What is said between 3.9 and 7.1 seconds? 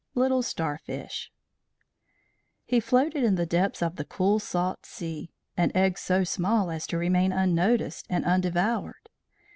the cool salt sea, an egg so small as to